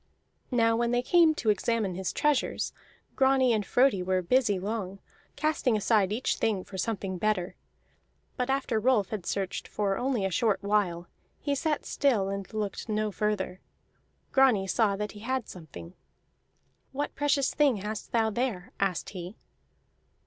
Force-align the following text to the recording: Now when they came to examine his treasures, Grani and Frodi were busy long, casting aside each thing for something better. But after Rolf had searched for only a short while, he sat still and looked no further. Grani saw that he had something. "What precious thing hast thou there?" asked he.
Now 0.49 0.75
when 0.75 0.89
they 0.89 1.03
came 1.03 1.35
to 1.35 1.51
examine 1.51 1.93
his 1.93 2.11
treasures, 2.11 2.73
Grani 3.15 3.53
and 3.53 3.63
Frodi 3.63 4.01
were 4.01 4.23
busy 4.23 4.57
long, 4.57 4.97
casting 5.35 5.77
aside 5.77 6.11
each 6.11 6.37
thing 6.37 6.63
for 6.63 6.75
something 6.75 7.19
better. 7.19 7.53
But 8.35 8.49
after 8.49 8.79
Rolf 8.79 9.09
had 9.09 9.27
searched 9.27 9.67
for 9.67 9.99
only 9.99 10.25
a 10.25 10.31
short 10.31 10.63
while, 10.63 11.05
he 11.39 11.53
sat 11.53 11.85
still 11.85 12.29
and 12.29 12.51
looked 12.51 12.89
no 12.89 13.11
further. 13.11 13.61
Grani 14.31 14.65
saw 14.65 14.95
that 14.95 15.11
he 15.11 15.19
had 15.19 15.47
something. 15.47 15.93
"What 16.93 17.13
precious 17.13 17.53
thing 17.53 17.77
hast 17.77 18.11
thou 18.11 18.31
there?" 18.31 18.71
asked 18.79 19.11
he. 19.11 19.35